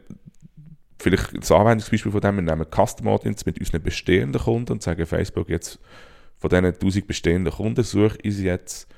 vielleicht 0.98 1.36
das 1.36 1.52
Anwendungsbeispiel 1.52 2.10
von 2.10 2.20
dem, 2.20 2.36
wir 2.36 2.42
nehmen 2.42 2.66
Custom 2.68 3.06
Audience 3.06 3.44
mit 3.46 3.60
unseren 3.60 3.82
bestehenden 3.82 4.42
Kunden 4.42 4.72
und 4.72 4.82
sagen 4.82 5.06
Facebook 5.06 5.48
jetzt, 5.48 5.78
von 6.38 6.50
diesen 6.50 6.66
1000 6.66 7.06
bestehenden 7.06 7.52
Kunden 7.52 7.84
suche 7.84 8.18
ich 8.22 8.38
jetzt 8.38 8.88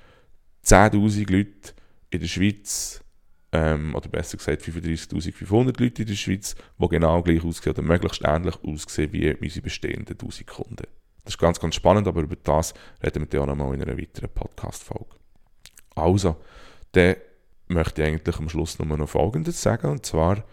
10.000 0.65 1.31
Leute 1.31 1.75
in 2.09 2.21
der 2.21 2.27
Schweiz, 2.27 3.03
ähm, 3.57 3.95
oder 3.95 4.09
besser 4.09 4.37
gesagt 4.37 4.63
35.500 4.63 5.83
Leute 5.83 6.03
in 6.03 6.09
der 6.09 6.15
Schweiz, 6.15 6.55
die 6.79 6.89
genau 6.89 7.23
gleich 7.23 7.43
aussehen 7.43 7.73
oder 7.73 7.83
möglichst 7.83 8.23
ähnlich 8.23 8.55
aussehen 8.63 9.13
wie 9.13 9.35
unsere 9.35 9.63
bestehenden 9.63 10.19
1000 10.19 10.47
Kunden. 10.47 10.87
Das 11.25 11.35
ist 11.35 11.39
ganz, 11.39 11.59
ganz 11.59 11.75
spannend, 11.75 12.07
aber 12.07 12.21
über 12.21 12.37
das 12.37 12.75
reden 13.03 13.23
wir 13.23 13.27
dann 13.27 13.41
auch 13.41 13.57
nochmal 13.57 13.75
in 13.75 13.83
einer 13.83 13.99
weiteren 13.99 14.29
Podcast-Folge. 14.29 15.17
Also, 15.95 16.37
dann 16.93 17.17
möchte 17.69 18.03
ich 18.03 18.09
eigentlich 18.09 18.37
am 18.37 18.49
Schluss 18.49 18.79
nur 18.79 18.97
noch 18.97 19.09
Folgendes 19.09 19.61
sagen, 19.61 19.91
und 19.91 20.05
zwar, 20.05 20.45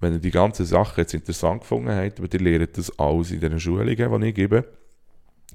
wenn 0.00 0.12
ihr 0.12 0.18
die 0.18 0.30
ganze 0.30 0.66
Sache 0.66 1.00
jetzt 1.00 1.14
interessant 1.14 1.62
gefunden 1.62 1.90
habt, 1.90 2.20
aber 2.20 2.28
ihr 2.30 2.40
lernt 2.40 2.76
das 2.76 2.96
alles 2.98 3.30
in 3.30 3.40
den 3.40 3.58
Schulungen, 3.58 4.20
die 4.20 4.28
ich 4.28 4.34
gebe, 4.34 4.68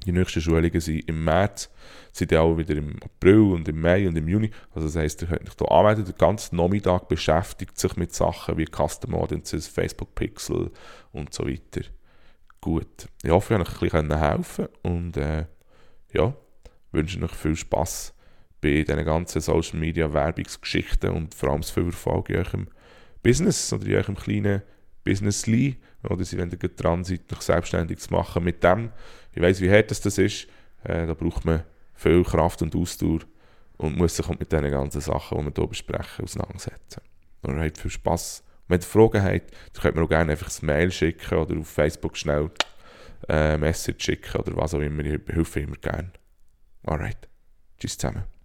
die 0.06 0.12
nächsten 0.12 0.42
Schulungen 0.42 0.80
sind 0.80 1.08
im 1.08 1.24
März, 1.24 1.70
sind 2.12 2.34
auch 2.34 2.58
wieder 2.58 2.76
im 2.76 2.96
April 3.04 3.40
und 3.40 3.68
im 3.68 3.82
Mai 3.82 4.08
und 4.08 4.18
im 4.18 4.28
Juni. 4.28 4.52
Also 4.74 4.88
das 4.88 4.96
heisst, 4.96 5.22
ihr 5.22 5.28
könnt 5.28 5.50
euch 5.50 5.56
hier 5.58 5.72
arbeiten, 5.72 6.06
den 6.06 6.16
ganzen 6.16 6.56
Nachmittag 6.56 7.08
beschäftigt 7.08 7.78
sich 7.78 7.96
mit 7.96 8.14
Sachen 8.14 8.58
wie 8.58 8.66
Custom 8.66 9.16
Audiences, 9.16 9.68
Facebook 9.68 10.16
Pixel 10.16 10.72
und 11.12 11.34
so 11.34 11.48
weiter. 11.48 11.82
Gut, 12.62 13.08
ich 13.24 13.30
hoffe, 13.30 13.56
ich 13.56 13.60
konnte 13.60 13.86
euch 13.86 13.94
ein 13.94 14.08
bisschen 14.08 14.20
helfen 14.20 14.68
und 14.84 15.18
äh, 15.18 15.46
ja, 16.14 16.34
wünsche 16.92 17.22
euch 17.24 17.32
viel 17.32 17.56
Spass 17.56 18.14
bei 18.62 18.84
diesen 18.84 19.06
ganzen 19.06 19.42
Social 19.42 19.80
Media 19.80 20.12
Werbungsgeschichten 20.12 21.12
und 21.12 21.36
vor 21.36 21.50
allem 21.50 21.64
viel 21.64 21.86
Erfolg 21.86 22.30
in 22.30 22.38
eurem 22.38 22.68
Business 23.22 23.72
oder 23.72 23.86
in 23.86 23.96
eurem 23.96 24.16
kleinen 24.16 24.64
Businessly, 25.04 25.78
oder 26.10 26.24
sie, 26.24 26.38
ihr 26.38 26.48
dran 26.48 27.04
seid, 27.04 27.32
noch 27.32 27.42
selbstständig 27.42 28.00
zu 28.00 28.14
machen 28.14 28.44
mit 28.44 28.64
dem. 28.64 28.92
Ich 29.34 29.42
weiß, 29.42 29.62
wie 29.62 29.72
hart 29.72 29.92
das, 29.92 30.06
ist. 30.06 30.48
Äh, 30.84 31.06
da 31.06 31.14
braucht 31.14 31.46
man 31.46 31.64
viel 31.94 32.24
Kraft 32.24 32.62
und 32.62 32.76
Ausdauer 32.76 33.20
und 33.78 33.98
muss 33.98 34.16
sich 34.16 34.28
mit 34.28 34.52
diesen 34.52 34.72
ganzen 34.72 35.02
Sachen, 35.02 35.38
die 35.40 35.46
wir 35.46 35.54
hier 35.56 35.68
besprechen, 35.68 36.26
auseinandersetzen. 36.26 37.02
Alright, 37.44 37.78
viel 37.78 37.92
Spass. 37.92 38.44
Wenn 38.68 38.80
ihr 38.80 38.86
Fragen 38.86 39.24
habt, 39.24 39.52
dann 39.74 39.82
könnt 39.82 39.98
ihr 39.98 40.04
auch 40.04 40.10
gerne 40.10 40.32
einfach 40.32 40.50
ein 40.62 40.66
Mail 40.66 40.92
schicken 40.92 41.38
oder 41.38 41.58
auf 41.58 41.68
Facebook 41.68 42.18
schnell 42.18 42.50
äh, 43.30 43.58
Message 43.58 44.04
schicken 44.04 44.38
oder 44.42 44.56
was 44.58 44.74
auch 44.74 44.80
immer. 44.80 45.04
Ich 45.04 45.20
helfe 45.28 45.62
immer 45.62 45.78
gerne. 45.78 46.12
Alright. 46.84 47.30
Tschüss 47.80 47.98
zusammen. 47.98 48.37